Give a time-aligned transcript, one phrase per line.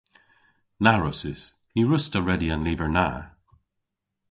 [0.83, 1.41] Na wrussys.
[1.73, 3.07] Ny wruss'ta redya an lyver na.